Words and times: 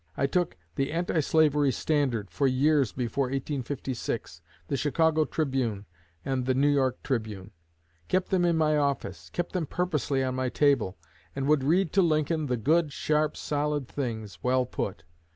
I 0.17 0.25
took 0.25 0.57
'The 0.73 0.91
Anti 0.91 1.19
Slavery 1.19 1.71
Standard' 1.71 2.31
for 2.31 2.47
years 2.47 2.91
before 2.91 3.25
1856, 3.25 4.41
'The 4.67 4.75
Chicago 4.75 5.25
Tribune,' 5.25 5.85
and 6.25 6.47
'The 6.47 6.55
New 6.55 6.69
York 6.69 7.03
Tribune'; 7.03 7.51
kept 8.07 8.31
them 8.31 8.43
in 8.43 8.57
my 8.57 8.77
office, 8.77 9.29
kept 9.29 9.53
them 9.53 9.67
purposely 9.67 10.23
on 10.23 10.33
my 10.33 10.49
table, 10.49 10.97
and 11.35 11.45
would 11.47 11.63
read 11.63 11.93
to 11.93 12.01
Lincoln 12.01 12.47
the 12.47 12.57
good, 12.57 12.91
sharp, 12.91 13.37
solid 13.37 13.87
things, 13.87 14.39
well 14.41 14.65
put. 14.65 15.03